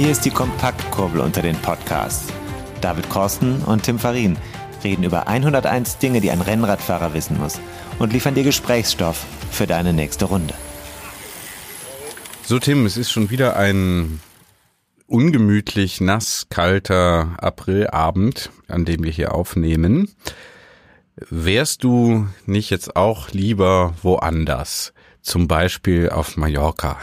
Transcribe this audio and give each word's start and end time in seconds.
Hier 0.00 0.12
ist 0.12 0.24
die 0.24 0.30
Kompaktkurbel 0.30 1.20
unter 1.20 1.42
den 1.42 1.56
Podcasts. 1.56 2.32
David 2.80 3.10
Korsten 3.10 3.60
und 3.64 3.82
Tim 3.82 3.98
Farin 3.98 4.38
reden 4.82 5.04
über 5.04 5.28
101 5.28 5.98
Dinge, 5.98 6.22
die 6.22 6.30
ein 6.30 6.40
Rennradfahrer 6.40 7.12
wissen 7.12 7.36
muss 7.38 7.60
und 7.98 8.10
liefern 8.14 8.34
dir 8.34 8.42
Gesprächsstoff 8.42 9.26
für 9.50 9.66
deine 9.66 9.92
nächste 9.92 10.24
Runde. 10.24 10.54
So, 12.42 12.58
Tim, 12.58 12.86
es 12.86 12.96
ist 12.96 13.10
schon 13.10 13.28
wieder 13.28 13.56
ein 13.56 14.20
ungemütlich 15.06 16.00
nass 16.00 16.46
kalter 16.48 17.36
Aprilabend, 17.36 18.52
an 18.68 18.86
dem 18.86 19.04
wir 19.04 19.12
hier 19.12 19.34
aufnehmen. 19.34 20.08
Wärst 21.28 21.84
du 21.84 22.26
nicht 22.46 22.70
jetzt 22.70 22.96
auch 22.96 23.32
lieber 23.32 23.92
woanders? 24.00 24.94
Zum 25.20 25.46
Beispiel 25.46 26.08
auf 26.08 26.38
Mallorca? 26.38 26.98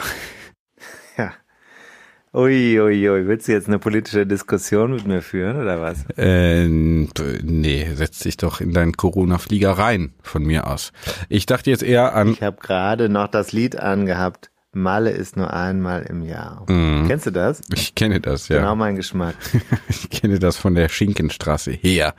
Ja. 2.32 2.40
Ui, 2.40 2.80
ui. 2.80 3.26
Willst 3.26 3.48
du 3.48 3.52
jetzt 3.52 3.68
eine 3.68 3.78
politische 3.78 4.26
Diskussion 4.26 4.92
mit 4.92 5.06
mir 5.06 5.22
führen 5.22 5.60
oder 5.60 5.80
was? 5.80 6.04
Äh, 6.16 6.66
nee, 6.68 7.88
setz 7.94 8.20
dich 8.20 8.36
doch 8.36 8.60
in 8.60 8.72
deinen 8.72 8.96
Corona-Flieger 8.96 9.72
rein, 9.72 10.12
von 10.22 10.42
mir 10.42 10.66
aus. 10.66 10.92
Ich 11.28 11.46
dachte 11.46 11.70
jetzt 11.70 11.82
eher 11.82 12.14
an. 12.14 12.32
Ich 12.32 12.42
habe 12.42 12.58
gerade 12.60 13.08
noch 13.08 13.28
das 13.28 13.52
Lied 13.52 13.78
angehabt. 13.78 14.50
Malle 14.72 15.10
ist 15.10 15.36
nur 15.36 15.52
einmal 15.52 16.02
im 16.02 16.22
Jahr. 16.22 16.64
Mhm. 16.68 17.08
Kennst 17.08 17.26
du 17.26 17.30
das? 17.30 17.62
Ich 17.74 17.94
kenne 17.94 18.20
das, 18.20 18.48
ja. 18.48 18.58
Genau 18.58 18.76
mein 18.76 18.96
Geschmack. 18.96 19.34
ich 19.88 20.10
kenne 20.10 20.38
das 20.38 20.56
von 20.56 20.74
der 20.74 20.88
Schinkenstraße 20.88 21.72
her. 21.72 22.14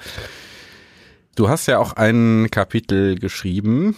Du 1.36 1.48
hast 1.48 1.68
ja 1.68 1.78
auch 1.78 1.94
ein 1.94 2.48
Kapitel 2.52 3.18
geschrieben 3.18 3.96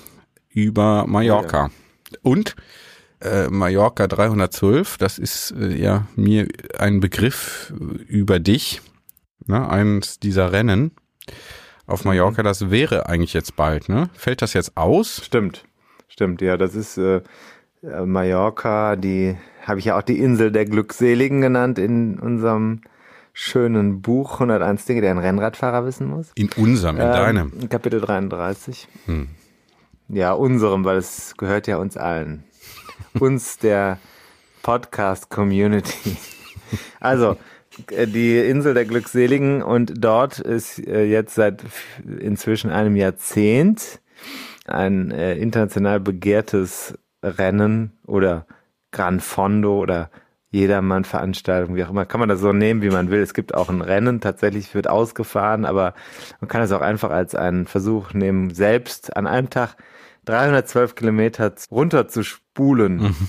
über 0.49 1.07
Mallorca. 1.07 1.71
Ja. 2.11 2.17
Und 2.21 2.55
äh, 3.21 3.47
Mallorca 3.49 4.07
312, 4.07 4.97
das 4.97 5.17
ist 5.17 5.51
äh, 5.51 5.75
ja 5.75 6.07
mir 6.15 6.47
ein 6.77 6.99
Begriff 6.99 7.73
über 8.07 8.39
dich, 8.39 8.81
ne? 9.45 9.67
eines 9.69 10.19
dieser 10.19 10.51
Rennen 10.51 10.91
auf 11.87 12.05
Mallorca, 12.05 12.43
das 12.43 12.69
wäre 12.69 13.07
eigentlich 13.07 13.33
jetzt 13.33 13.55
bald, 13.55 13.89
ne? 13.89 14.09
Fällt 14.13 14.41
das 14.41 14.53
jetzt 14.53 14.77
aus? 14.77 15.21
Stimmt, 15.25 15.65
stimmt, 16.07 16.41
ja, 16.41 16.57
das 16.57 16.75
ist 16.75 16.97
äh, 16.97 17.21
Mallorca, 17.81 18.95
die 18.95 19.35
habe 19.65 19.79
ich 19.79 19.85
ja 19.85 19.97
auch 19.97 20.03
die 20.03 20.19
Insel 20.19 20.51
der 20.51 20.65
Glückseligen 20.65 21.41
genannt 21.41 21.79
in 21.79 22.19
unserem 22.19 22.81
schönen 23.33 24.01
Buch 24.01 24.33
101 24.33 24.85
Dinge, 24.85 25.01
die 25.01 25.07
ein 25.07 25.17
Rennradfahrer 25.17 25.85
wissen 25.85 26.07
muss. 26.07 26.31
In 26.35 26.49
unserem, 26.57 26.97
in 26.97 27.03
ähm, 27.03 27.11
deinem. 27.11 27.69
Kapitel 27.69 28.01
33. 28.01 28.87
Hm. 29.05 29.29
Ja, 30.09 30.33
unserem, 30.33 30.83
weil 30.83 30.97
es 30.97 31.35
gehört 31.37 31.67
ja 31.67 31.77
uns 31.77 31.95
allen. 31.97 32.43
Uns 33.19 33.57
der 33.57 33.99
Podcast-Community. 34.63 36.17
Also, 36.99 37.37
äh, 37.91 38.07
die 38.07 38.37
Insel 38.37 38.73
der 38.73 38.85
Glückseligen 38.85 39.61
und 39.61 39.93
dort 39.97 40.39
ist 40.39 40.79
äh, 40.79 41.03
jetzt 41.03 41.35
seit 41.35 41.63
inzwischen 42.19 42.71
einem 42.71 42.95
Jahrzehnt 42.95 43.99
ein 44.65 45.11
äh, 45.11 45.35
international 45.35 45.99
begehrtes 45.99 46.97
Rennen 47.23 47.91
oder 48.05 48.45
Gran 48.91 49.19
Fondo 49.19 49.79
oder 49.79 50.09
Jedermann-Veranstaltung, 50.51 51.75
wie 51.75 51.83
auch 51.85 51.89
immer, 51.89 52.05
kann 52.05 52.19
man 52.19 52.27
das 52.27 52.41
so 52.41 52.51
nehmen, 52.51 52.81
wie 52.81 52.89
man 52.89 53.09
will. 53.09 53.21
Es 53.21 53.33
gibt 53.33 53.53
auch 53.53 53.69
ein 53.69 53.81
Rennen, 53.81 54.19
tatsächlich 54.19 54.75
wird 54.75 54.89
ausgefahren, 54.89 55.63
aber 55.63 55.93
man 56.41 56.49
kann 56.49 56.61
es 56.61 56.73
auch 56.73 56.81
einfach 56.81 57.09
als 57.09 57.35
einen 57.35 57.67
Versuch 57.67 58.13
nehmen, 58.13 58.53
selbst 58.53 59.15
an 59.15 59.27
einem 59.27 59.49
Tag 59.49 59.77
312 60.25 60.95
Kilometer 60.95 61.53
runter 61.71 62.07
zu 62.07 62.23
spulen. 62.23 62.97
Mhm. 62.97 63.27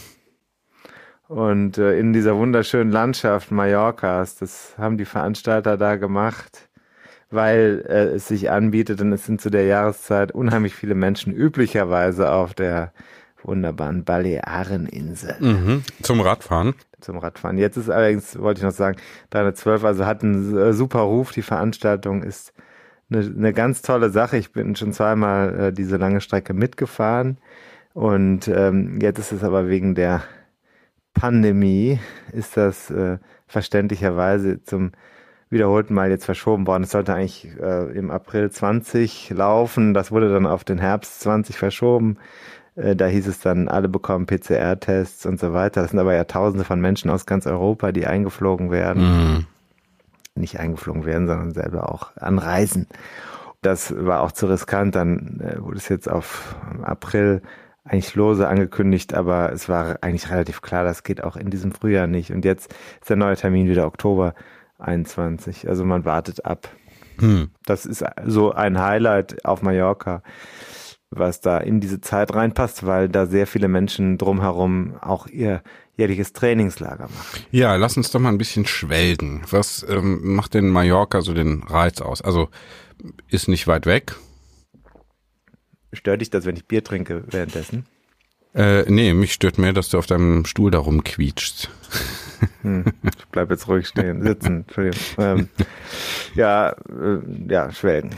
Und 1.28 1.78
äh, 1.78 1.98
in 1.98 2.12
dieser 2.12 2.36
wunderschönen 2.36 2.90
Landschaft 2.90 3.50
Mallorcas, 3.50 4.36
das 4.36 4.74
haben 4.76 4.98
die 4.98 5.06
Veranstalter 5.06 5.78
da 5.78 5.96
gemacht, 5.96 6.68
weil 7.30 7.84
äh, 7.88 8.14
es 8.14 8.28
sich 8.28 8.50
anbietet 8.50 9.00
und 9.00 9.12
es 9.12 9.24
sind 9.24 9.40
zu 9.40 9.48
der 9.48 9.64
Jahreszeit 9.64 10.32
unheimlich 10.32 10.74
viele 10.74 10.94
Menschen 10.94 11.32
üblicherweise 11.32 12.30
auf 12.30 12.52
der 12.52 12.92
wunderbaren 13.42 14.04
Baleareninsel. 14.04 15.36
Mhm. 15.40 15.84
Zum 16.02 16.20
Radfahren? 16.20 16.74
Zum 17.00 17.16
Radfahren. 17.16 17.58
Jetzt 17.58 17.78
ist 17.78 17.88
allerdings, 17.88 18.38
wollte 18.38 18.58
ich 18.58 18.64
noch 18.64 18.72
sagen, 18.72 18.98
312, 19.30 19.84
also 19.84 20.06
hat 20.06 20.22
einen 20.22 20.56
äh, 20.56 20.72
super 20.72 21.00
Ruf. 21.00 21.32
Die 21.32 21.42
Veranstaltung 21.42 22.22
ist 22.22 22.52
eine, 23.14 23.34
eine 23.36 23.52
ganz 23.52 23.82
tolle 23.82 24.10
Sache. 24.10 24.36
Ich 24.36 24.52
bin 24.52 24.76
schon 24.76 24.92
zweimal 24.92 25.58
äh, 25.58 25.72
diese 25.72 25.96
lange 25.96 26.20
Strecke 26.20 26.54
mitgefahren 26.54 27.38
und 27.94 28.48
ähm, 28.48 28.98
jetzt 29.00 29.18
ist 29.18 29.32
es 29.32 29.44
aber 29.44 29.68
wegen 29.68 29.94
der 29.94 30.22
Pandemie, 31.14 32.00
ist 32.32 32.56
das 32.56 32.90
äh, 32.90 33.18
verständlicherweise 33.46 34.62
zum 34.62 34.92
wiederholten 35.50 35.92
Mal 35.92 36.10
jetzt 36.10 36.24
verschoben 36.24 36.66
worden. 36.66 36.84
Es 36.84 36.90
sollte 36.90 37.14
eigentlich 37.14 37.48
äh, 37.60 37.92
im 37.92 38.10
April 38.10 38.50
20 38.50 39.30
laufen. 39.30 39.92
Das 39.92 40.10
wurde 40.10 40.32
dann 40.32 40.46
auf 40.46 40.64
den 40.64 40.78
Herbst 40.78 41.20
20 41.20 41.58
verschoben. 41.58 42.16
Äh, 42.74 42.96
da 42.96 43.06
hieß 43.06 43.26
es 43.26 43.40
dann, 43.40 43.68
alle 43.68 43.88
bekommen 43.88 44.24
PCR-Tests 44.24 45.26
und 45.26 45.38
so 45.38 45.52
weiter. 45.52 45.82
Das 45.82 45.90
sind 45.90 46.00
aber 46.00 46.14
ja 46.14 46.24
Tausende 46.24 46.64
von 46.64 46.80
Menschen 46.80 47.10
aus 47.10 47.26
ganz 47.26 47.46
Europa, 47.46 47.92
die 47.92 48.06
eingeflogen 48.06 48.70
werden. 48.70 49.02
Mhm. 49.02 49.46
Nicht 50.34 50.58
eingeflogen 50.58 51.04
werden, 51.04 51.26
sondern 51.26 51.52
selber 51.52 51.92
auch 51.92 52.16
anreisen. 52.16 52.86
Das 53.60 53.94
war 53.96 54.22
auch 54.22 54.32
zu 54.32 54.46
riskant. 54.46 54.94
Dann 54.94 55.40
äh, 55.40 55.62
wurde 55.62 55.76
es 55.76 55.88
jetzt 55.88 56.10
auf 56.10 56.56
April 56.82 57.42
eigentlich 57.84 58.14
lose 58.14 58.48
angekündigt, 58.48 59.14
aber 59.14 59.52
es 59.52 59.68
war 59.68 59.98
eigentlich 60.02 60.30
relativ 60.30 60.62
klar, 60.62 60.84
das 60.84 61.02
geht 61.02 61.22
auch 61.24 61.36
in 61.36 61.50
diesem 61.50 61.72
Frühjahr 61.72 62.06
nicht. 62.06 62.30
Und 62.30 62.44
jetzt 62.44 62.72
ist 63.00 63.10
der 63.10 63.16
neue 63.16 63.36
Termin 63.36 63.68
wieder 63.68 63.86
Oktober 63.86 64.34
21. 64.78 65.68
Also 65.68 65.84
man 65.84 66.04
wartet 66.04 66.44
ab. 66.44 66.68
Hm. 67.18 67.50
Das 67.66 67.84
ist 67.84 68.04
so 68.24 68.52
ein 68.52 68.80
Highlight 68.80 69.44
auf 69.44 69.62
Mallorca 69.62 70.22
was 71.14 71.40
da 71.40 71.58
in 71.58 71.80
diese 71.80 72.00
Zeit 72.00 72.34
reinpasst, 72.34 72.86
weil 72.86 73.08
da 73.08 73.26
sehr 73.26 73.46
viele 73.46 73.68
Menschen 73.68 74.18
drumherum 74.18 74.96
auch 75.00 75.26
ihr 75.26 75.62
jährliches 75.96 76.32
Trainingslager 76.32 77.04
machen. 77.04 77.44
Ja, 77.50 77.76
lass 77.76 77.96
uns 77.96 78.10
doch 78.10 78.20
mal 78.20 78.30
ein 78.30 78.38
bisschen 78.38 78.66
schwelgen. 78.66 79.42
Was 79.50 79.84
ähm, 79.88 80.34
macht 80.34 80.54
denn 80.54 80.68
Mallorca 80.68 81.20
so 81.20 81.34
den 81.34 81.62
Reiz 81.62 82.00
aus? 82.00 82.22
Also 82.22 82.48
ist 83.28 83.48
nicht 83.48 83.66
weit 83.66 83.86
weg. 83.86 84.14
Stört 85.92 86.20
dich 86.20 86.30
das, 86.30 86.46
wenn 86.46 86.56
ich 86.56 86.66
Bier 86.66 86.82
trinke 86.82 87.24
währenddessen? 87.28 87.86
Äh, 88.54 88.90
nee, 88.90 89.14
mich 89.14 89.32
stört 89.32 89.58
mehr, 89.58 89.72
dass 89.72 89.90
du 89.90 89.98
auf 89.98 90.06
deinem 90.06 90.44
Stuhl 90.44 90.70
da 90.70 90.78
rumquietschst. 90.78 91.70
Hm, 92.62 92.84
ich 93.02 93.26
bleib 93.30 93.50
jetzt 93.50 93.68
ruhig 93.68 93.86
stehen, 93.86 94.22
sitzen, 94.22 94.64
Entschuldigung. 94.66 95.00
Ähm, 95.18 95.48
ja, 96.34 96.70
äh, 96.70 97.18
ja, 97.48 97.72
schwelgen. 97.72 98.10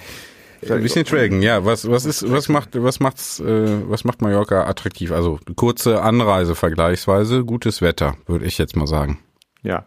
Ein 0.71 0.83
bisschen 0.83 1.05
Dragon, 1.05 1.43
ja. 1.43 1.65
Was, 1.65 1.89
was 1.89 2.05
ist, 2.05 2.31
was 2.31 2.49
macht, 2.49 2.71
was 2.83 3.01
macht's, 3.01 3.41
äh, 3.41 3.89
was 3.89 4.05
macht 4.05 4.23
Mallorca 4.23 4.67
attraktiv? 4.67 5.13
Also 5.13 5.39
kurze 5.57 6.03
Anreise 6.03 6.55
vergleichsweise, 6.55 7.45
gutes 7.45 7.83
Wetter, 7.83 8.17
würde 8.27 8.45
ich 8.45 8.59
jetzt 8.59 8.77
mal 8.77 8.87
sagen. 8.87 9.19
Ja. 9.63 9.87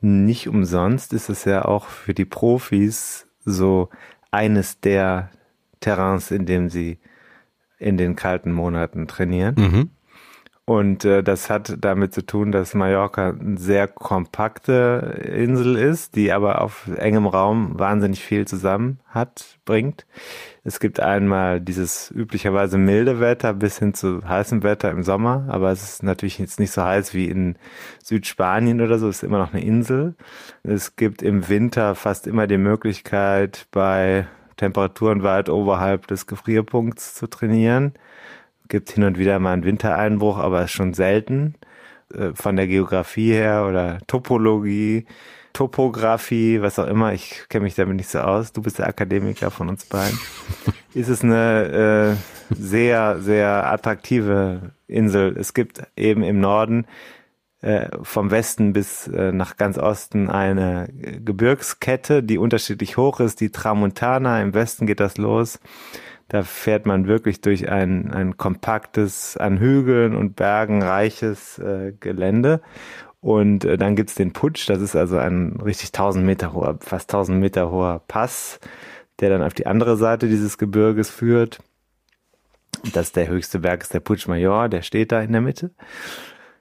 Nicht 0.00 0.48
umsonst 0.48 1.12
ist 1.12 1.30
es 1.30 1.44
ja 1.44 1.64
auch 1.64 1.86
für 1.86 2.14
die 2.14 2.26
Profis 2.26 3.26
so 3.44 3.88
eines 4.30 4.80
der 4.80 5.30
Terrains, 5.80 6.30
in 6.30 6.46
dem 6.46 6.68
sie 6.68 6.98
in 7.78 7.96
den 7.96 8.16
kalten 8.16 8.52
Monaten 8.52 9.06
trainieren. 9.06 9.54
Mhm. 9.56 9.90
Und 10.66 11.04
äh, 11.04 11.22
das 11.22 11.50
hat 11.50 11.76
damit 11.80 12.14
zu 12.14 12.24
tun, 12.24 12.50
dass 12.50 12.72
Mallorca 12.72 13.30
eine 13.38 13.58
sehr 13.58 13.86
kompakte 13.86 15.20
Insel 15.34 15.76
ist, 15.76 16.16
die 16.16 16.32
aber 16.32 16.62
auf 16.62 16.88
engem 16.96 17.26
Raum 17.26 17.78
wahnsinnig 17.78 18.24
viel 18.24 18.46
zusammen 18.46 18.98
hat, 19.08 19.58
bringt. 19.66 20.06
Es 20.62 20.80
gibt 20.80 21.00
einmal 21.00 21.60
dieses 21.60 22.10
üblicherweise 22.10 22.78
milde 22.78 23.20
Wetter 23.20 23.52
bis 23.52 23.78
hin 23.78 23.92
zu 23.92 24.26
heißem 24.26 24.62
Wetter 24.62 24.90
im 24.90 25.02
Sommer, 25.02 25.44
aber 25.48 25.70
es 25.70 25.82
ist 25.82 26.02
natürlich 26.02 26.38
jetzt 26.38 26.58
nicht 26.58 26.70
so 26.70 26.82
heiß 26.82 27.12
wie 27.12 27.28
in 27.28 27.56
Südspanien 28.02 28.80
oder 28.80 28.98
so, 28.98 29.08
es 29.08 29.16
ist 29.16 29.22
immer 29.24 29.38
noch 29.38 29.52
eine 29.52 29.62
Insel. 29.62 30.14
Es 30.62 30.96
gibt 30.96 31.20
im 31.20 31.46
Winter 31.50 31.94
fast 31.94 32.26
immer 32.26 32.46
die 32.46 32.56
Möglichkeit, 32.56 33.66
bei 33.70 34.26
Temperaturen 34.56 35.22
weit 35.22 35.50
oberhalb 35.50 36.06
des 36.06 36.26
Gefrierpunkts 36.26 37.14
zu 37.16 37.26
trainieren. 37.26 37.92
Gibt 38.68 38.90
hin 38.90 39.04
und 39.04 39.18
wieder 39.18 39.38
mal 39.38 39.52
einen 39.52 39.64
Wintereinbruch, 39.64 40.38
aber 40.38 40.64
ist 40.64 40.72
schon 40.72 40.94
selten. 40.94 41.54
Äh, 42.12 42.32
von 42.34 42.56
der 42.56 42.66
Geografie 42.66 43.32
her 43.32 43.66
oder 43.68 43.98
Topologie, 44.06 45.06
Topografie, 45.52 46.60
was 46.60 46.78
auch 46.78 46.86
immer, 46.86 47.12
ich 47.12 47.44
kenne 47.48 47.64
mich 47.64 47.76
damit 47.76 47.96
nicht 47.96 48.08
so 48.08 48.18
aus. 48.18 48.52
Du 48.52 48.62
bist 48.62 48.78
der 48.78 48.88
Akademiker 48.88 49.50
von 49.50 49.68
uns 49.68 49.84
beiden. 49.84 50.18
ist 50.94 51.08
es 51.08 51.22
eine 51.22 52.18
äh, 52.50 52.54
sehr, 52.54 53.20
sehr 53.20 53.70
attraktive 53.70 54.72
Insel. 54.86 55.36
Es 55.38 55.54
gibt 55.54 55.82
eben 55.96 56.22
im 56.22 56.40
Norden 56.40 56.86
äh, 57.60 57.88
vom 58.02 58.30
Westen 58.30 58.72
bis 58.72 59.06
äh, 59.06 59.32
nach 59.32 59.56
ganz 59.56 59.78
Osten 59.78 60.28
eine 60.28 60.88
Gebirgskette, 60.92 62.22
die 62.22 62.38
unterschiedlich 62.38 62.96
hoch 62.96 63.20
ist. 63.20 63.40
Die 63.40 63.50
Tramontana, 63.50 64.42
im 64.42 64.54
Westen 64.54 64.86
geht 64.86 65.00
das 65.00 65.18
los. 65.18 65.60
Da 66.34 66.42
fährt 66.42 66.84
man 66.84 67.06
wirklich 67.06 67.42
durch 67.42 67.68
ein, 67.68 68.10
ein 68.10 68.36
kompaktes, 68.36 69.36
an 69.36 69.60
Hügeln 69.60 70.16
und 70.16 70.34
Bergen 70.34 70.82
reiches 70.82 71.60
äh, 71.60 71.92
Gelände. 72.00 72.60
Und 73.20 73.64
äh, 73.64 73.78
dann 73.78 73.94
gibt's 73.94 74.16
den 74.16 74.32
Putsch, 74.32 74.68
das 74.68 74.80
ist 74.80 74.96
also 74.96 75.16
ein 75.16 75.60
richtig 75.64 75.90
1000 75.90 76.26
Meter 76.26 76.52
hoher, 76.52 76.76
fast 76.80 77.14
1000 77.14 77.38
Meter 77.38 77.70
hoher 77.70 78.02
Pass, 78.08 78.58
der 79.20 79.30
dann 79.30 79.44
auf 79.44 79.54
die 79.54 79.68
andere 79.68 79.96
Seite 79.96 80.26
dieses 80.26 80.58
Gebirges 80.58 81.08
führt. 81.08 81.60
Das 82.92 83.06
ist 83.06 83.16
der 83.16 83.28
höchste 83.28 83.60
Berg, 83.60 83.82
ist 83.82 83.94
der 83.94 84.00
Putsch 84.00 84.26
Major, 84.26 84.68
der 84.68 84.82
steht 84.82 85.12
da 85.12 85.20
in 85.20 85.30
der 85.30 85.40
Mitte. 85.40 85.70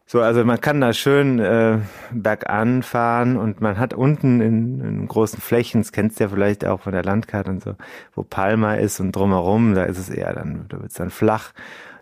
So, 0.05 0.21
also 0.21 0.44
man 0.44 0.59
kann 0.59 0.81
da 0.81 0.94
schön 0.94 1.39
äh, 1.39 1.79
bergan 2.11 2.83
fahren 2.83 3.38
und 3.38 3.61
man 3.61 3.77
hat 3.79 3.94
unten 3.94 4.41
in, 4.41 4.81
in 4.81 5.07
großen 5.07 5.39
Flächen, 5.39 5.81
das 5.81 5.91
kennst 5.91 6.19
du 6.19 6.25
ja 6.25 6.29
vielleicht 6.29 6.65
auch 6.65 6.81
von 6.81 6.91
der 6.91 7.03
Landkarte 7.03 7.50
und 7.50 7.63
so, 7.63 7.75
wo 8.13 8.23
Palma 8.23 8.75
ist 8.75 9.00
und 9.00 9.13
drumherum, 9.13 9.75
da 9.75 9.85
ist 9.85 9.97
es 9.97 10.09
eher 10.09 10.33
dann, 10.33 10.65
da 10.69 10.81
wird's 10.81 10.95
dann 10.95 11.09
flach. 11.09 11.53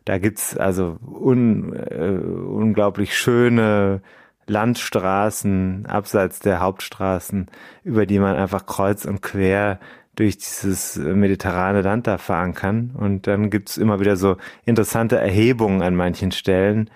Da 0.06 0.18
gibt's 0.18 0.58
also 0.58 0.98
un, 1.02 1.74
äh, 1.74 2.18
unglaublich 2.18 3.16
schöne 3.16 4.02
Landstraßen 4.48 5.86
abseits 5.86 6.40
der 6.40 6.60
Hauptstraßen, 6.60 7.48
über 7.84 8.08
die 8.08 8.20
man 8.20 8.36
einfach 8.36 8.66
kreuz 8.66 9.06
und 9.06 9.22
quer 9.22 9.80
durch 10.16 10.38
dieses 10.38 10.98
mediterrane 10.98 11.82
Land 11.82 12.08
da 12.08 12.18
fahren 12.18 12.54
kann. 12.54 12.92
Und 12.98 13.28
dann 13.28 13.50
gibt's 13.50 13.78
immer 13.78 14.00
wieder 14.00 14.18
so 14.18 14.38
interessante 14.66 15.18
Erhebungen 15.18 15.82
an 15.82 15.96
manchen 15.96 16.32
Stellen, 16.32 16.90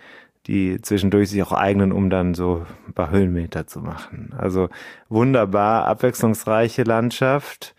die 0.47 0.80
zwischendurch 0.81 1.30
sich 1.30 1.42
auch 1.44 1.51
eignen, 1.51 1.92
um 1.92 2.09
dann 2.09 2.33
so 2.33 2.65
ein 2.88 2.94
paar 2.94 3.09
Höhenmeter 3.09 3.68
zu 3.68 3.80
machen. 3.80 4.33
Also 4.38 4.69
wunderbar 5.09 5.86
abwechslungsreiche 5.86 6.83
Landschaft 6.83 7.75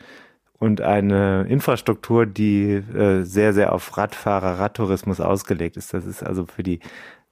und 0.59 0.81
eine 0.81 1.47
Infrastruktur, 1.49 2.27
die 2.27 2.73
äh, 2.73 3.23
sehr, 3.23 3.53
sehr 3.53 3.73
auf 3.73 3.97
Radfahrer, 3.97 4.59
Radtourismus 4.59 5.21
ausgelegt 5.21 5.77
ist. 5.77 5.95
Das 5.95 6.07
ist 6.07 6.23
also 6.23 6.47
für 6.47 6.63
die 6.63 6.81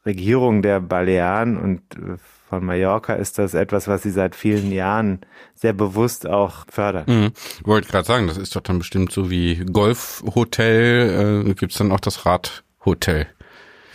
Regierung 0.06 0.62
der 0.62 0.80
Balearen 0.80 1.56
und 1.56 1.80
äh, 1.96 2.16
von 2.48 2.64
Mallorca 2.64 3.14
ist 3.14 3.38
das 3.38 3.54
etwas, 3.54 3.88
was 3.88 4.02
sie 4.02 4.10
seit 4.10 4.36
vielen 4.36 4.70
Jahren 4.70 5.20
sehr 5.54 5.72
bewusst 5.72 6.26
auch 6.26 6.66
fördern. 6.70 7.04
Mhm. 7.06 7.32
Wollte 7.64 7.88
gerade 7.88 8.06
sagen, 8.06 8.26
das 8.28 8.36
ist 8.36 8.54
doch 8.54 8.60
dann 8.60 8.78
bestimmt 8.78 9.10
so 9.10 9.30
wie 9.30 9.64
Golfhotel, 9.64 11.46
äh, 11.48 11.54
gibt's 11.54 11.78
dann 11.78 11.90
auch 11.90 12.00
das 12.00 12.26
Radhotel. 12.26 13.26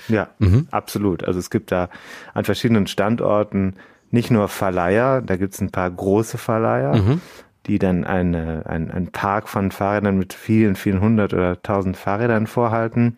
Ja, 0.09 0.29
mhm. 0.39 0.67
absolut. 0.71 1.23
Also 1.23 1.39
es 1.39 1.49
gibt 1.49 1.71
da 1.71 1.89
an 2.33 2.43
verschiedenen 2.43 2.87
Standorten 2.87 3.75
nicht 4.11 4.31
nur 4.31 4.47
Verleiher, 4.47 5.21
da 5.21 5.37
gibt's 5.37 5.61
ein 5.61 5.71
paar 5.71 5.89
große 5.89 6.37
Verleiher, 6.37 6.95
mhm. 6.95 7.21
die 7.67 7.79
dann 7.79 8.03
eine, 8.03 8.63
ein, 8.65 8.91
ein 8.91 9.11
Park 9.11 9.47
von 9.47 9.71
Fahrrädern 9.71 10.17
mit 10.17 10.33
vielen, 10.33 10.75
vielen 10.75 10.99
hundert 10.99 11.33
oder 11.33 11.61
tausend 11.61 11.95
Fahrrädern 11.95 12.47
vorhalten. 12.47 13.17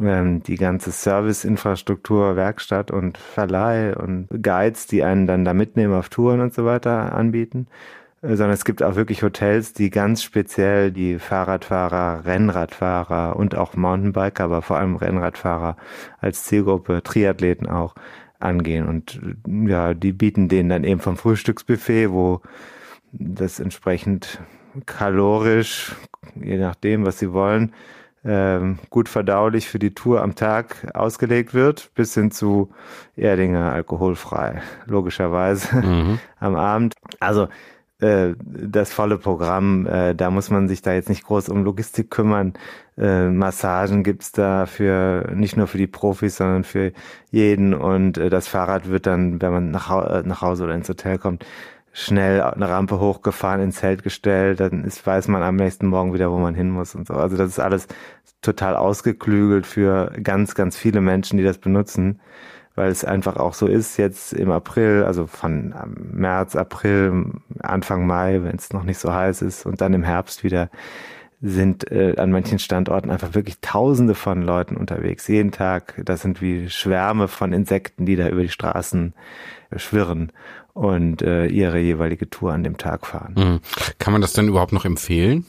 Ähm, 0.00 0.42
die 0.42 0.56
ganze 0.56 0.90
Serviceinfrastruktur, 0.90 2.36
Werkstatt 2.36 2.90
und 2.90 3.18
Verleih 3.18 3.94
und 3.96 4.28
Guides, 4.42 4.86
die 4.86 5.02
einen 5.02 5.26
dann 5.26 5.44
da 5.44 5.54
mitnehmen 5.54 5.94
auf 5.94 6.08
Touren 6.08 6.40
und 6.40 6.54
so 6.54 6.64
weiter 6.64 7.14
anbieten. 7.14 7.66
Äh, 8.22 8.36
sondern 8.36 8.50
es 8.50 8.64
gibt 8.64 8.82
auch 8.82 8.94
wirklich 8.94 9.22
Hotels, 9.22 9.72
die 9.72 9.90
ganz 9.90 10.22
speziell 10.22 10.90
die 10.92 11.18
Fahrradfahrer, 11.18 12.24
Rennradfahrer 12.24 13.36
und 13.36 13.56
auch 13.56 13.74
Mountainbiker, 13.74 14.44
aber 14.44 14.62
vor 14.62 14.78
allem 14.78 14.96
Rennradfahrer 14.96 15.76
als 16.20 16.44
Zielgruppe, 16.44 17.02
Triathleten 17.02 17.68
auch 17.68 17.94
angehen. 18.38 18.88
Und 18.88 19.20
äh, 19.46 19.68
ja, 19.68 19.94
die 19.94 20.12
bieten 20.12 20.48
denen 20.48 20.68
dann 20.68 20.84
eben 20.84 21.00
vom 21.00 21.16
Frühstücksbuffet, 21.16 22.10
wo 22.10 22.40
das 23.12 23.60
entsprechend 23.60 24.40
kalorisch, 24.86 25.94
je 26.34 26.56
nachdem, 26.56 27.04
was 27.04 27.18
sie 27.18 27.32
wollen, 27.32 27.74
ähm, 28.24 28.78
gut 28.88 29.08
verdaulich 29.08 29.68
für 29.68 29.78
die 29.78 29.94
Tour 29.94 30.22
am 30.22 30.34
Tag 30.34 30.88
ausgelegt 30.94 31.54
wird, 31.54 31.90
bis 31.94 32.14
hin 32.14 32.30
zu 32.30 32.70
Erdinger 33.16 33.72
alkoholfrei, 33.72 34.62
logischerweise 34.86 35.76
mhm. 35.76 36.18
am 36.38 36.54
Abend. 36.54 36.94
Also 37.20 37.48
äh, 38.02 38.34
das 38.38 38.92
volle 38.92 39.18
Programm. 39.18 39.86
Äh, 39.86 40.14
da 40.14 40.30
muss 40.30 40.50
man 40.50 40.68
sich 40.68 40.82
da 40.82 40.92
jetzt 40.92 41.08
nicht 41.08 41.24
groß 41.24 41.48
um 41.48 41.64
Logistik 41.64 42.10
kümmern. 42.10 42.54
Äh, 42.98 43.28
Massagen 43.28 44.02
gibt's 44.02 44.32
da 44.32 44.66
für 44.66 45.32
nicht 45.34 45.56
nur 45.56 45.66
für 45.66 45.78
die 45.78 45.86
Profis, 45.86 46.36
sondern 46.36 46.64
für 46.64 46.92
jeden. 47.30 47.74
Und 47.74 48.18
äh, 48.18 48.30
das 48.30 48.48
Fahrrad 48.48 48.88
wird 48.90 49.06
dann, 49.06 49.40
wenn 49.40 49.52
man 49.52 49.70
nach, 49.70 49.90
äh, 49.90 50.22
nach 50.24 50.42
Hause 50.42 50.64
oder 50.64 50.74
ins 50.74 50.88
Hotel 50.88 51.18
kommt, 51.18 51.46
schnell 51.92 52.40
eine 52.40 52.68
Rampe 52.68 52.98
hochgefahren, 53.00 53.62
ins 53.62 53.76
Zelt 53.76 54.02
gestellt, 54.02 54.60
dann 54.60 54.84
ist, 54.84 55.06
weiß 55.06 55.28
man 55.28 55.42
am 55.42 55.56
nächsten 55.56 55.86
Morgen 55.86 56.14
wieder, 56.14 56.30
wo 56.30 56.38
man 56.38 56.54
hin 56.54 56.70
muss 56.70 56.94
und 56.94 57.06
so. 57.06 57.14
Also 57.14 57.36
das 57.36 57.50
ist 57.50 57.58
alles 57.58 57.86
total 58.40 58.76
ausgeklügelt 58.76 59.66
für 59.66 60.10
ganz, 60.22 60.54
ganz 60.54 60.76
viele 60.76 61.00
Menschen, 61.00 61.38
die 61.38 61.44
das 61.44 61.58
benutzen 61.58 62.20
weil 62.74 62.90
es 62.90 63.04
einfach 63.04 63.36
auch 63.36 63.54
so 63.54 63.66
ist, 63.66 63.96
jetzt 63.98 64.32
im 64.32 64.50
April, 64.50 65.04
also 65.04 65.26
von 65.26 65.74
März, 66.12 66.56
April, 66.56 67.32
Anfang 67.60 68.06
Mai, 68.06 68.40
wenn 68.42 68.56
es 68.56 68.72
noch 68.72 68.84
nicht 68.84 68.98
so 68.98 69.12
heiß 69.12 69.42
ist 69.42 69.66
und 69.66 69.80
dann 69.80 69.94
im 69.94 70.02
Herbst 70.02 70.42
wieder, 70.44 70.70
sind 71.42 71.90
äh, 71.90 72.14
an 72.18 72.30
manchen 72.30 72.60
Standorten 72.60 73.10
einfach 73.10 73.34
wirklich 73.34 73.58
Tausende 73.60 74.14
von 74.14 74.42
Leuten 74.42 74.76
unterwegs, 74.76 75.26
jeden 75.26 75.50
Tag. 75.50 76.00
Das 76.04 76.22
sind 76.22 76.40
wie 76.40 76.70
Schwärme 76.70 77.26
von 77.26 77.52
Insekten, 77.52 78.06
die 78.06 78.14
da 78.14 78.28
über 78.28 78.42
die 78.42 78.48
Straßen 78.48 79.12
schwirren 79.76 80.30
und 80.72 81.20
äh, 81.20 81.46
ihre 81.46 81.80
jeweilige 81.80 82.30
Tour 82.30 82.52
an 82.52 82.62
dem 82.62 82.78
Tag 82.78 83.06
fahren. 83.06 83.34
Mhm. 83.36 83.60
Kann 83.98 84.12
man 84.12 84.22
das 84.22 84.32
denn 84.32 84.48
überhaupt 84.48 84.72
noch 84.72 84.84
empfehlen? 84.84 85.44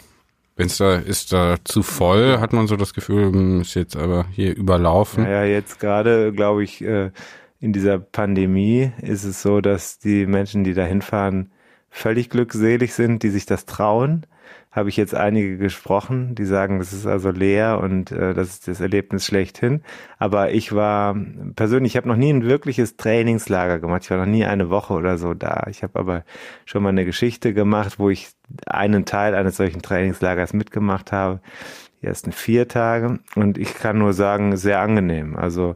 Wenn 0.55 0.67
es 0.67 0.77
da 0.77 0.95
ist 0.95 1.33
da 1.33 1.55
zu 1.63 1.81
voll, 1.81 2.39
hat 2.39 2.53
man 2.53 2.67
so 2.67 2.75
das 2.75 2.93
Gefühl, 2.93 3.31
hm, 3.31 3.61
ist 3.61 3.73
jetzt 3.73 3.95
aber 3.95 4.25
hier 4.31 4.55
überlaufen. 4.55 5.23
Naja, 5.23 5.45
jetzt 5.45 5.79
gerade, 5.79 6.31
glaube 6.31 6.63
ich, 6.63 6.83
äh, 6.83 7.11
in 7.59 7.73
dieser 7.73 7.97
Pandemie 7.97 8.91
ist 9.01 9.23
es 9.23 9.41
so, 9.41 9.61
dass 9.61 9.97
die 9.97 10.25
Menschen, 10.25 10.63
die 10.63 10.73
da 10.73 10.83
hinfahren, 10.83 11.51
völlig 11.89 12.29
glückselig 12.29 12.93
sind, 12.93 13.23
die 13.23 13.29
sich 13.29 13.45
das 13.45 13.65
trauen 13.65 14.25
habe 14.73 14.89
ich 14.89 14.97
jetzt 14.97 15.13
einige 15.13 15.57
gesprochen, 15.57 16.33
die 16.33 16.45
sagen, 16.45 16.79
das 16.79 16.93
ist 16.93 17.05
also 17.05 17.29
leer 17.29 17.79
und 17.79 18.11
äh, 18.11 18.33
das 18.33 18.49
ist 18.49 18.67
das 18.67 18.81
Erlebnis 18.81 19.23
schlechthin. 19.23 19.83
Aber 20.17 20.51
ich 20.51 20.73
war 20.73 21.15
persönlich, 21.55 21.93
ich 21.93 21.97
habe 21.97 22.07
noch 22.07 22.15
nie 22.15 22.33
ein 22.33 22.43
wirkliches 22.43 22.97
Trainingslager 22.97 23.79
gemacht. 23.79 24.01
Ich 24.03 24.09
war 24.09 24.17
noch 24.17 24.25
nie 24.25 24.45
eine 24.45 24.71
Woche 24.71 24.93
oder 24.93 25.19
so 25.19 25.35
da. 25.35 25.67
Ich 25.69 25.83
habe 25.83 25.99
aber 25.99 26.23
schon 26.65 26.81
mal 26.81 26.89
eine 26.89 27.05
Geschichte 27.05 27.53
gemacht, 27.53 27.99
wo 27.99 28.09
ich 28.09 28.29
einen 28.65 29.05
Teil 29.05 29.35
eines 29.35 29.57
solchen 29.57 29.83
Trainingslagers 29.83 30.53
mitgemacht 30.53 31.11
habe. 31.11 31.39
Die 32.01 32.07
ersten 32.07 32.31
vier 32.31 32.67
Tage. 32.67 33.19
Und 33.35 33.59
ich 33.59 33.75
kann 33.75 33.99
nur 33.99 34.13
sagen, 34.13 34.57
sehr 34.57 34.79
angenehm. 34.79 35.35
Also 35.35 35.75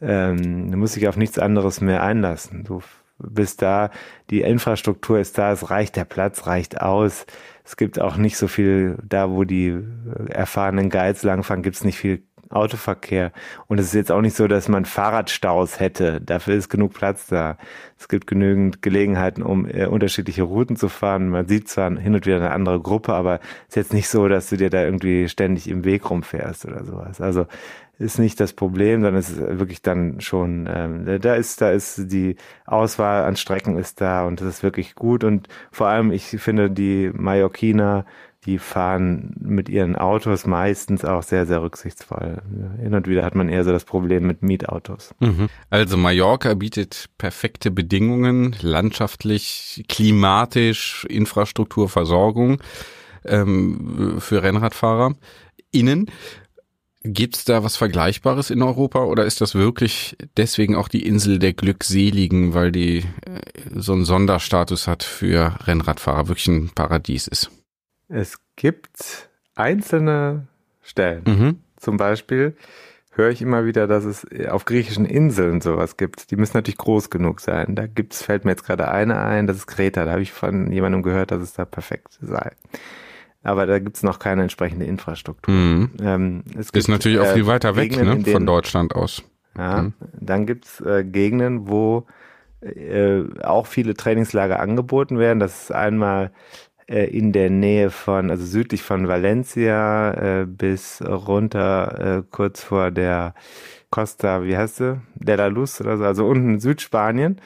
ähm, 0.00 0.70
du 0.70 0.78
musst 0.78 0.94
dich 0.94 1.08
auf 1.08 1.16
nichts 1.16 1.40
anderes 1.40 1.80
mehr 1.80 2.04
einlassen. 2.04 2.62
Du 2.62 2.80
bist 3.18 3.62
da, 3.62 3.90
die 4.30 4.42
Infrastruktur 4.42 5.18
ist 5.18 5.38
da, 5.38 5.52
es 5.52 5.70
reicht, 5.70 5.96
der 5.96 6.04
Platz 6.04 6.46
reicht 6.46 6.80
aus. 6.80 7.26
Es 7.64 7.76
gibt 7.76 8.00
auch 8.00 8.16
nicht 8.16 8.36
so 8.36 8.48
viel, 8.48 8.98
da 9.02 9.30
wo 9.30 9.44
die 9.44 9.78
erfahrenen 10.28 10.90
Guides 10.90 11.22
langfahren, 11.22 11.62
gibt 11.62 11.76
es 11.76 11.84
nicht 11.84 11.98
viel 11.98 12.22
Autoverkehr. 12.50 13.32
Und 13.66 13.78
es 13.78 13.86
ist 13.86 13.94
jetzt 13.94 14.12
auch 14.12 14.20
nicht 14.20 14.36
so, 14.36 14.46
dass 14.46 14.68
man 14.68 14.84
Fahrradstaus 14.84 15.80
hätte. 15.80 16.20
Dafür 16.20 16.54
ist 16.54 16.68
genug 16.68 16.94
Platz 16.94 17.26
da. 17.26 17.58
Es 17.98 18.08
gibt 18.08 18.26
genügend 18.26 18.82
Gelegenheiten, 18.82 19.42
um 19.42 19.66
äh, 19.66 19.86
unterschiedliche 19.86 20.42
Routen 20.42 20.76
zu 20.76 20.88
fahren. 20.88 21.28
Man 21.28 21.46
sieht 21.46 21.68
zwar 21.68 21.90
hin 21.98 22.14
und 22.14 22.26
wieder 22.26 22.36
eine 22.36 22.50
andere 22.50 22.80
Gruppe, 22.80 23.14
aber 23.14 23.40
es 23.62 23.70
ist 23.70 23.76
jetzt 23.76 23.92
nicht 23.92 24.08
so, 24.08 24.28
dass 24.28 24.48
du 24.48 24.56
dir 24.56 24.70
da 24.70 24.82
irgendwie 24.82 25.28
ständig 25.28 25.68
im 25.68 25.84
Weg 25.84 26.08
rumfährst 26.10 26.66
oder 26.66 26.84
sowas. 26.84 27.20
Also 27.20 27.46
ist 27.98 28.18
nicht 28.18 28.38
das 28.40 28.52
Problem, 28.52 29.00
sondern 29.00 29.18
es 29.18 29.30
ist 29.30 29.40
wirklich 29.40 29.80
dann 29.80 30.20
schon, 30.20 30.68
ähm, 30.70 31.20
da 31.20 31.34
ist, 31.34 31.60
da 31.62 31.70
ist 31.70 32.12
die 32.12 32.36
Auswahl 32.66 33.24
an 33.24 33.36
Strecken 33.36 33.78
ist 33.78 34.00
da 34.00 34.26
und 34.26 34.40
das 34.40 34.48
ist 34.48 34.62
wirklich 34.62 34.94
gut 34.94 35.24
und 35.24 35.48
vor 35.70 35.88
allem 35.88 36.10
ich 36.12 36.24
finde 36.26 36.70
die 36.70 37.10
Mallorquiner, 37.14 38.04
die 38.46 38.58
fahren 38.58 39.34
mit 39.38 39.68
ihren 39.68 39.96
Autos 39.96 40.46
meistens 40.46 41.04
auch 41.04 41.22
sehr, 41.22 41.46
sehr 41.46 41.62
rücksichtsvoll. 41.62 42.42
Hin 42.80 42.94
und 42.94 43.08
wieder 43.08 43.24
hat 43.24 43.34
man 43.34 43.48
eher 43.48 43.64
so 43.64 43.72
das 43.72 43.84
Problem 43.84 44.26
mit 44.26 44.42
Mietautos. 44.42 45.14
Mhm. 45.20 45.48
Also 45.68 45.96
Mallorca 45.96 46.54
bietet 46.54 47.06
perfekte 47.18 47.70
Bedingungen, 47.70 48.56
landschaftlich, 48.62 49.84
klimatisch, 49.88 51.04
Infrastrukturversorgung. 51.10 52.60
ähm, 53.28 54.16
für 54.20 54.42
Rennradfahrer. 54.42 55.14
Innen. 55.72 56.10
Gibt's 57.02 57.44
da 57.44 57.62
was 57.62 57.76
Vergleichbares 57.76 58.50
in 58.50 58.62
Europa 58.62 59.04
oder 59.04 59.26
ist 59.26 59.40
das 59.40 59.54
wirklich 59.54 60.16
deswegen 60.36 60.74
auch 60.74 60.88
die 60.88 61.06
Insel 61.06 61.38
der 61.38 61.52
Glückseligen, 61.52 62.52
weil 62.52 62.72
die 62.72 62.98
äh, 62.98 63.40
so 63.76 63.92
einen 63.92 64.04
Sonderstatus 64.04 64.88
hat 64.88 65.04
für 65.04 65.54
Rennradfahrer, 65.66 66.26
wirklich 66.28 66.48
ein 66.48 66.70
Paradies 66.74 67.28
ist? 67.28 67.50
Es 68.08 68.38
gibt 68.56 69.28
einzelne 69.54 70.46
Stellen. 70.82 71.22
Mhm. 71.26 71.58
Zum 71.76 71.96
Beispiel 71.96 72.56
höre 73.12 73.30
ich 73.30 73.42
immer 73.42 73.64
wieder, 73.64 73.86
dass 73.86 74.04
es 74.04 74.26
auf 74.48 74.64
griechischen 74.64 75.06
Inseln 75.06 75.60
sowas 75.60 75.96
gibt. 75.96 76.30
Die 76.30 76.36
müssen 76.36 76.56
natürlich 76.56 76.78
groß 76.78 77.10
genug 77.10 77.40
sein. 77.40 77.74
Da 77.74 77.86
gibt's, 77.86 78.22
fällt 78.22 78.44
mir 78.44 78.52
jetzt 78.52 78.64
gerade 78.64 78.88
eine 78.88 79.20
ein, 79.20 79.46
das 79.46 79.56
ist 79.56 79.66
Kreta. 79.66 80.04
Da 80.04 80.12
habe 80.12 80.22
ich 80.22 80.32
von 80.32 80.70
jemandem 80.70 81.02
gehört, 81.02 81.30
dass 81.30 81.42
es 81.42 81.54
da 81.54 81.64
perfekt 81.64 82.18
sei 82.20 82.52
aber 83.46 83.66
da 83.66 83.78
gibt's 83.78 84.02
noch 84.02 84.18
keine 84.18 84.42
entsprechende 84.42 84.86
Infrastruktur. 84.86 85.54
Mhm. 85.54 85.90
Ähm, 86.00 86.42
es 86.58 86.72
gibt, 86.72 86.76
ist 86.76 86.88
natürlich 86.88 87.20
auch 87.20 87.32
viel 87.32 87.44
äh, 87.44 87.46
weiter 87.46 87.76
weg 87.76 87.96
ne, 87.96 88.20
von 88.24 88.44
Deutschland 88.44 88.94
aus. 88.94 89.22
Ja, 89.56 89.82
mhm. 89.82 89.94
dann 90.20 90.46
gibt's 90.46 90.80
äh, 90.80 91.04
Gegenden, 91.04 91.68
wo 91.68 92.06
äh, 92.60 93.22
auch 93.42 93.66
viele 93.66 93.94
Trainingslager 93.94 94.58
angeboten 94.58 95.18
werden. 95.18 95.38
Das 95.38 95.62
ist 95.62 95.72
einmal 95.72 96.26
äh, 96.26 96.30
in 96.86 97.32
der 97.32 97.50
Nähe 97.50 97.90
von, 97.90 98.30
also 98.30 98.44
südlich 98.44 98.82
von 98.82 99.08
Valencia 99.08 100.42
äh, 100.42 100.46
bis 100.46 101.02
runter 101.02 102.18
äh, 102.18 102.22
kurz 102.30 102.62
vor 102.62 102.90
der 102.90 103.34
Costa, 103.90 104.44
wie 104.44 104.56
heißt 104.56 104.76
sie? 104.76 105.00
De 105.14 105.36
la 105.36 105.46
Luz 105.46 105.80
oder 105.80 105.96
so, 105.96 106.04
also 106.04 106.26
unten 106.26 106.54
in 106.54 106.60
Südspanien. 106.60 107.40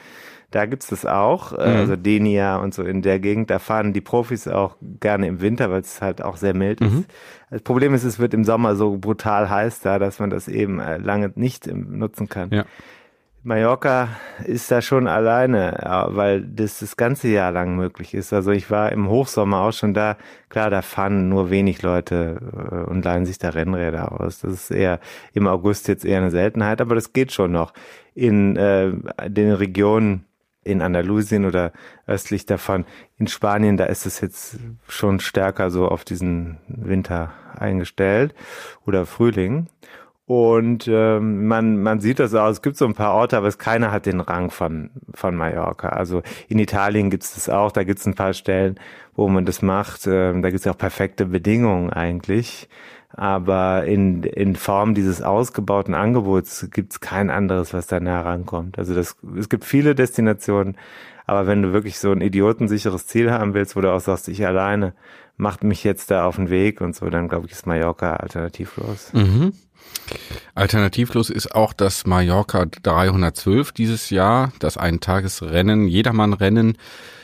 Da 0.51 0.65
gibt's 0.65 0.87
das 0.87 1.05
auch, 1.05 1.53
äh, 1.53 1.69
mhm. 1.69 1.77
also 1.77 1.95
Denia 1.95 2.57
und 2.57 2.73
so 2.73 2.83
in 2.83 3.01
der 3.01 3.19
Gegend. 3.19 3.49
Da 3.49 3.57
fahren 3.57 3.93
die 3.93 4.01
Profis 4.01 4.49
auch 4.49 4.75
gerne 4.99 5.27
im 5.27 5.39
Winter, 5.39 5.71
weil 5.71 5.79
es 5.79 6.01
halt 6.01 6.21
auch 6.21 6.35
sehr 6.35 6.53
mild 6.53 6.81
ist. 6.81 6.91
Mhm. 6.91 7.05
Das 7.49 7.61
Problem 7.61 7.93
ist, 7.93 8.03
es 8.03 8.19
wird 8.19 8.33
im 8.33 8.43
Sommer 8.43 8.75
so 8.75 8.97
brutal 8.97 9.49
heiß 9.49 9.79
da, 9.79 9.97
dass 9.97 10.19
man 10.19 10.29
das 10.29 10.49
eben 10.49 10.79
äh, 10.79 10.97
lange 10.97 11.31
nicht 11.35 11.67
nutzen 11.73 12.27
kann. 12.27 12.49
Ja. 12.51 12.65
Mallorca 13.43 14.09
ist 14.45 14.69
da 14.69 14.83
schon 14.83 15.07
alleine, 15.07 15.75
weil 16.09 16.43
das 16.43 16.79
das 16.79 16.95
ganze 16.95 17.27
Jahr 17.27 17.51
lang 17.51 17.75
möglich 17.75 18.13
ist. 18.13 18.33
Also 18.33 18.51
ich 18.51 18.69
war 18.69 18.91
im 18.91 19.09
Hochsommer 19.09 19.61
auch 19.61 19.73
schon 19.73 19.95
da. 19.95 20.17
Klar, 20.49 20.69
da 20.69 20.83
fahren 20.83 21.27
nur 21.27 21.49
wenig 21.49 21.81
Leute 21.81 22.39
äh, 22.71 22.89
und 22.89 23.03
leihen 23.03 23.25
sich 23.25 23.39
da 23.39 23.49
Rennräder 23.49 24.21
aus. 24.21 24.41
Das 24.41 24.53
ist 24.53 24.71
eher 24.71 24.99
im 25.33 25.47
August 25.47 25.87
jetzt 25.87 26.05
eher 26.05 26.19
eine 26.19 26.29
Seltenheit, 26.29 26.81
aber 26.81 26.93
das 26.93 27.13
geht 27.13 27.31
schon 27.31 27.51
noch. 27.51 27.73
In 28.13 28.57
äh, 28.57 28.91
den 29.27 29.53
Regionen, 29.53 30.25
in 30.63 30.83
Andalusien 30.83 31.45
oder 31.45 31.71
östlich 32.05 32.45
davon. 32.45 32.85
In 33.17 33.25
Spanien, 33.25 33.75
da 33.75 33.85
ist 33.85 34.05
es 34.05 34.21
jetzt 34.21 34.59
schon 34.87 35.19
stärker 35.19 35.71
so 35.71 35.87
auf 35.87 36.03
diesen 36.03 36.59
Winter 36.67 37.31
eingestellt 37.57 38.35
oder 38.85 39.07
Frühling. 39.07 39.67
Und 40.25 40.87
ähm, 40.87 41.47
man, 41.47 41.81
man 41.81 41.99
sieht 41.99 42.19
das 42.19 42.33
auch, 42.33 42.49
es 42.49 42.61
gibt 42.61 42.77
so 42.77 42.85
ein 42.85 42.93
paar 42.93 43.13
Orte, 43.13 43.35
aber 43.37 43.47
es 43.47 43.57
keiner 43.57 43.91
hat 43.91 44.05
den 44.05 44.21
Rang 44.21 44.49
von, 44.49 44.91
von 45.13 45.35
Mallorca. 45.35 45.89
Also 45.89 46.21
in 46.47 46.59
Italien 46.59 47.09
gibt 47.09 47.23
es 47.23 47.33
das 47.33 47.49
auch, 47.49 47.71
da 47.71 47.83
gibt 47.83 47.99
es 47.99 48.05
ein 48.05 48.15
paar 48.15 48.33
Stellen, 48.33 48.79
wo 49.13 49.27
man 49.27 49.45
das 49.45 49.61
macht. 49.61 50.07
Ähm, 50.07 50.41
da 50.41 50.49
gibt 50.49 50.61
es 50.61 50.71
auch 50.71 50.77
perfekte 50.77 51.25
Bedingungen 51.25 51.89
eigentlich 51.89 52.69
aber 53.13 53.85
in, 53.85 54.23
in 54.23 54.55
Form 54.55 54.93
dieses 54.93 55.21
ausgebauten 55.21 55.93
Angebots 55.93 56.67
gibt 56.71 56.93
es 56.93 56.99
kein 56.99 57.29
anderes, 57.29 57.73
was 57.73 57.87
da 57.87 57.99
näher 57.99 58.25
rankommt. 58.25 58.79
Also 58.79 58.93
das, 58.95 59.17
es 59.37 59.49
gibt 59.49 59.65
viele 59.65 59.95
Destinationen, 59.95 60.77
aber 61.25 61.47
wenn 61.47 61.61
du 61.61 61.73
wirklich 61.73 61.99
so 61.99 62.11
ein 62.11 62.21
idiotensicheres 62.21 63.07
Ziel 63.07 63.31
haben 63.31 63.53
willst, 63.53 63.75
wo 63.75 63.81
du 63.81 63.91
auch 63.91 63.99
sagst, 63.99 64.27
ich 64.27 64.45
alleine 64.45 64.93
macht 65.37 65.63
mich 65.63 65.83
jetzt 65.83 66.11
da 66.11 66.25
auf 66.25 66.35
den 66.35 66.49
Weg 66.49 66.81
und 66.81 66.95
so, 66.95 67.09
dann 67.09 67.27
glaube 67.27 67.47
ich, 67.47 67.51
ist 67.51 67.67
Mallorca 67.67 68.15
alternativlos. 68.15 69.11
Mhm. 69.13 69.53
Alternativlos 70.53 71.29
ist 71.29 71.55
auch 71.55 71.73
das 71.73 72.05
Mallorca 72.05 72.65
312 72.65 73.71
dieses 73.71 74.09
Jahr, 74.09 74.51
das 74.59 74.77
Eintagesrennen, 74.77 75.87
Jedermann-Rennen 75.87 76.77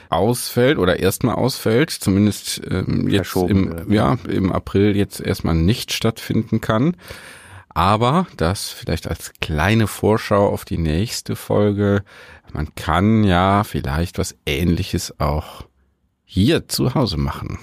ausfällt 0.09 0.77
oder 0.77 0.99
erstmal 0.99 1.35
ausfällt, 1.35 1.91
zumindest 1.91 2.61
ähm, 2.69 3.09
jetzt 3.09 3.35
im, 3.35 3.91
ja, 3.91 4.17
im 4.27 4.51
April 4.51 4.95
jetzt 4.95 5.19
erstmal 5.19 5.55
nicht 5.55 5.91
stattfinden 5.91 6.61
kann. 6.61 6.95
Aber 7.69 8.25
das 8.37 8.69
vielleicht 8.69 9.07
als 9.07 9.33
kleine 9.39 9.87
Vorschau 9.87 10.47
auf 10.47 10.65
die 10.65 10.79
nächste 10.79 11.35
Folge. 11.35 12.03
Man 12.51 12.73
kann 12.75 13.23
ja 13.23 13.63
vielleicht 13.63 14.17
was 14.17 14.35
ähnliches 14.47 15.19
auch 15.19 15.63
hier 16.23 16.67
zu 16.67 16.95
Hause 16.95 17.17
machen. 17.17 17.59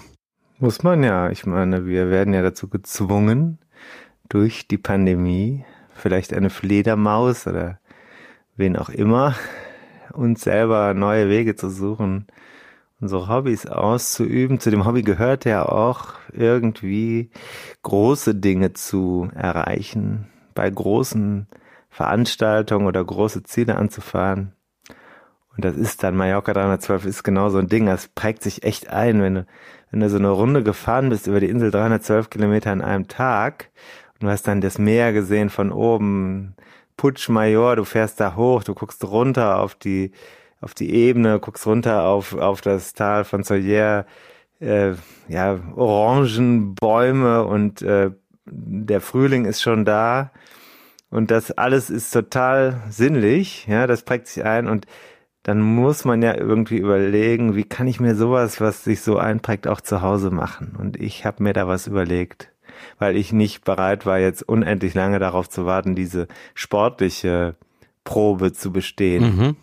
Muss 0.58 0.82
man 0.82 1.02
ja. 1.02 1.30
Ich 1.30 1.46
meine, 1.46 1.86
wir 1.86 2.10
werden 2.10 2.32
ja 2.32 2.42
dazu 2.42 2.68
gezwungen, 2.68 3.58
durch 4.34 4.66
die 4.66 4.78
Pandemie, 4.78 5.64
vielleicht 5.94 6.34
eine 6.34 6.50
Fledermaus 6.50 7.46
oder 7.46 7.78
wen 8.56 8.76
auch 8.76 8.88
immer, 8.88 9.36
uns 10.12 10.42
selber 10.42 10.92
neue 10.92 11.28
Wege 11.28 11.54
zu 11.54 11.70
suchen, 11.70 12.26
unsere 13.00 13.28
Hobbys 13.28 13.66
auszuüben. 13.66 14.58
Zu 14.58 14.72
dem 14.72 14.86
Hobby 14.86 15.02
gehört 15.02 15.44
ja 15.44 15.64
auch 15.64 16.14
irgendwie 16.32 17.30
große 17.84 18.34
Dinge 18.34 18.72
zu 18.72 19.30
erreichen, 19.36 20.26
bei 20.56 20.68
großen 20.68 21.46
Veranstaltungen 21.88 22.88
oder 22.88 23.04
große 23.04 23.44
Ziele 23.44 23.76
anzufahren. 23.76 24.52
Und 25.56 25.64
das 25.64 25.76
ist 25.76 26.02
dann 26.02 26.16
Mallorca 26.16 26.52
312 26.52 27.04
ist 27.06 27.22
genau 27.22 27.50
so 27.50 27.58
ein 27.58 27.68
Ding. 27.68 27.86
Das 27.86 28.08
prägt 28.08 28.42
sich 28.42 28.64
echt 28.64 28.90
ein, 28.90 29.22
wenn 29.22 29.34
du, 29.36 29.46
wenn 29.92 30.00
du 30.00 30.10
so 30.10 30.18
eine 30.18 30.30
Runde 30.30 30.64
gefahren 30.64 31.10
bist 31.10 31.28
über 31.28 31.38
die 31.38 31.48
Insel 31.48 31.70
312 31.70 32.30
Kilometer 32.30 32.72
an 32.72 32.82
einem 32.82 33.06
Tag 33.06 33.70
du 34.21 34.28
hast 34.28 34.47
dann 34.47 34.61
das 34.61 34.78
Meer 34.78 35.12
gesehen 35.12 35.50
von 35.50 35.73
oben, 35.73 36.54
Putsch 36.97 37.28
Major, 37.28 37.76
du 37.76 37.85
fährst 37.85 38.21
da 38.21 38.37
hoch, 38.37 38.62
du 38.62 38.75
guckst 38.75 39.04
runter 39.04 39.59
auf 39.61 39.75
die, 39.75 40.12
auf 40.61 40.75
die 40.75 40.94
Ebene, 40.94 41.40
guckst 41.40 41.66
runter 41.66 42.04
auf, 42.04 42.35
auf 42.35 42.61
das 42.61 42.94
Tal 42.94 43.25
von 43.25 43.42
Soyer, 43.42 44.06
äh, 44.61 44.92
ja, 45.28 45.59
Orangenbäume 45.75 47.44
und 47.44 47.83
äh, 47.83 48.11
der 48.47 49.00
Frühling 49.00 49.44
ist 49.44 49.62
schon 49.62 49.85
da. 49.85 50.30
Und 51.11 51.30
das 51.30 51.52
alles 51.52 51.90
ist 51.90 52.11
total 52.11 52.83
sinnlich, 52.90 53.66
ja, 53.68 53.87
das 53.87 54.02
prägt 54.02 54.26
sich 54.28 54.44
ein 54.44 54.66
und 54.68 54.87
dann 55.44 55.61
muss 55.61 56.04
man 56.04 56.23
ja 56.23 56.35
irgendwie 56.35 56.78
überlegen, 56.78 57.54
wie 57.54 57.64
kann 57.64 57.87
ich 57.87 58.00
mir 58.00 58.14
sowas, 58.14 58.61
was 58.61 58.83
sich 58.83 59.02
so 59.02 59.18
einprägt, 59.18 59.68
auch 59.68 59.83
zu 59.83 60.00
Hause 60.00 60.30
machen. 60.30 60.75
Und 60.78 60.99
ich 60.99 61.26
habe 61.26 61.42
mir 61.42 61.52
da 61.52 61.68
was 61.68 61.87
überlegt 61.87 62.53
weil 62.98 63.16
ich 63.16 63.32
nicht 63.32 63.64
bereit 63.64 64.06
war, 64.06 64.18
jetzt 64.18 64.42
unendlich 64.42 64.94
lange 64.94 65.18
darauf 65.18 65.48
zu 65.48 65.66
warten, 65.66 65.94
diese 65.94 66.28
sportliche 66.54 67.56
Probe 68.04 68.52
zu 68.52 68.72
bestehen. 68.72 69.36
Mhm. 69.36 69.56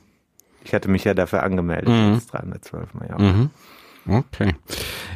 Ich 0.63 0.73
hatte 0.73 0.89
mich 0.89 1.03
ja 1.03 1.13
dafür 1.13 1.43
angemeldet, 1.43 1.89
mhm. 1.89 2.13
jetzt 2.13 2.33
312 2.33 2.93
Mal. 2.93 3.07
Ja. 3.09 3.17
Mhm. 3.17 3.49
Okay. 4.07 4.55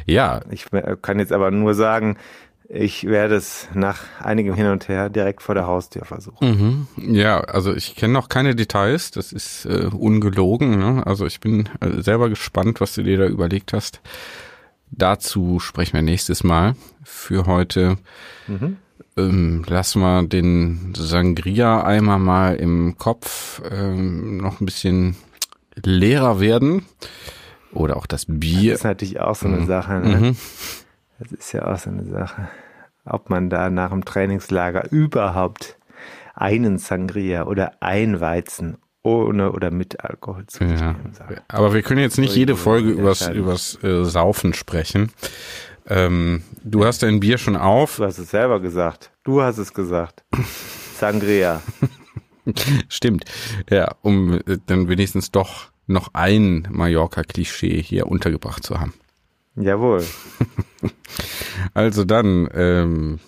Ja. 0.06 0.40
Ich 0.50 0.66
kann 1.02 1.18
jetzt 1.18 1.32
aber 1.32 1.50
nur 1.50 1.74
sagen, 1.74 2.16
ich 2.68 3.04
werde 3.04 3.36
es 3.36 3.68
nach 3.74 4.02
einigem 4.20 4.54
Hin 4.54 4.66
und 4.66 4.88
Her 4.88 5.08
direkt 5.08 5.42
vor 5.42 5.54
der 5.54 5.66
Haustür 5.66 6.04
versuchen. 6.04 6.88
Mhm. 6.96 7.14
Ja, 7.14 7.40
also 7.40 7.72
ich 7.74 7.94
kenne 7.94 8.12
noch 8.12 8.28
keine 8.28 8.56
Details, 8.56 9.12
das 9.12 9.32
ist 9.32 9.66
äh, 9.66 9.88
ungelogen. 9.92 10.78
Ne? 10.78 11.06
Also 11.06 11.26
ich 11.26 11.40
bin 11.40 11.68
äh, 11.80 12.02
selber 12.02 12.28
gespannt, 12.28 12.80
was 12.80 12.94
du 12.94 13.02
dir 13.02 13.18
da 13.18 13.26
überlegt 13.26 13.72
hast. 13.72 14.00
Dazu 14.90 15.60
sprechen 15.60 15.94
wir 15.94 16.02
nächstes 16.02 16.44
Mal. 16.44 16.74
Für 17.02 17.46
heute 17.46 17.98
mhm. 18.46 18.76
ähm, 19.16 19.64
lassen 19.66 20.00
wir 20.00 20.22
den 20.22 20.94
Sangria-Eimer 20.96 22.18
mal 22.18 22.56
im 22.56 22.96
Kopf 22.98 23.62
ähm, 23.70 24.38
noch 24.38 24.60
ein 24.60 24.66
bisschen 24.66 25.16
leerer 25.74 26.40
werden. 26.40 26.86
Oder 27.72 27.96
auch 27.96 28.06
das 28.06 28.24
Bier. 28.26 28.72
Das 28.72 28.80
ist 28.80 28.84
natürlich 28.84 29.20
auch 29.20 29.36
so 29.36 29.46
eine 29.48 29.58
mhm. 29.58 29.66
Sache. 29.66 29.94
Ne? 30.00 30.16
Mhm. 30.16 30.36
Das 31.18 31.32
ist 31.32 31.52
ja 31.52 31.66
auch 31.66 31.78
so 31.78 31.90
eine 31.90 32.04
Sache. 32.06 32.48
Ob 33.04 33.30
man 33.30 33.50
da 33.50 33.70
nach 33.70 33.90
dem 33.90 34.04
Trainingslager 34.04 34.90
überhaupt 34.90 35.78
einen 36.34 36.78
Sangria 36.78 37.46
oder 37.46 37.72
ein 37.80 38.20
Weizen 38.20 38.78
ohne 39.06 39.52
oder 39.52 39.70
mit 39.70 40.04
Alkohol 40.04 40.46
zu 40.46 40.64
ja. 40.64 40.96
Aber 41.48 41.72
wir 41.72 41.82
können 41.82 42.00
jetzt 42.00 42.18
nicht 42.18 42.34
jede 42.34 42.56
Folge 42.56 42.90
übers, 42.90 43.28
übers 43.28 43.82
äh, 43.82 44.04
Saufen 44.04 44.52
sprechen. 44.52 45.12
Ähm, 45.88 46.42
du 46.64 46.84
hast 46.84 47.04
dein 47.04 47.20
Bier 47.20 47.38
schon 47.38 47.56
auf. 47.56 47.96
Du 47.96 48.04
hast 48.04 48.18
es 48.18 48.30
selber 48.30 48.60
gesagt. 48.60 49.12
Du 49.22 49.42
hast 49.42 49.58
es 49.58 49.72
gesagt. 49.72 50.24
Sangria. 50.98 51.62
Stimmt. 52.88 53.24
Ja, 53.70 53.94
um 54.02 54.34
äh, 54.34 54.58
dann 54.66 54.88
wenigstens 54.88 55.30
doch 55.30 55.68
noch 55.86 56.10
ein 56.12 56.66
Mallorca-Klischee 56.70 57.80
hier 57.80 58.08
untergebracht 58.08 58.64
zu 58.64 58.80
haben. 58.80 58.94
Jawohl. 59.54 60.04
also 61.74 62.04
dann, 62.04 62.48
ähm, 62.52 63.20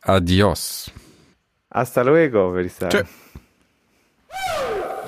adios. 0.00 0.90
Hasta 1.70 2.02
luego, 2.02 2.52
würde 2.54 2.66
ich 2.66 2.72
sagen. 2.72 2.90
Tschö. 2.90 3.04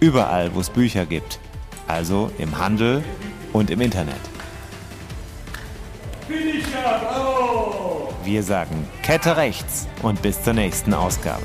Überall, 0.00 0.54
wo 0.54 0.60
es 0.60 0.70
Bücher 0.70 1.06
gibt. 1.06 1.38
Also 1.86 2.30
im 2.38 2.58
Handel 2.58 3.02
und 3.52 3.70
im 3.70 3.80
Internet. 3.80 4.20
Wir 8.24 8.42
sagen 8.42 8.88
Kette 9.02 9.36
rechts 9.36 9.86
und 10.02 10.20
bis 10.20 10.42
zur 10.42 10.52
nächsten 10.52 10.92
Ausgabe. 10.92 11.44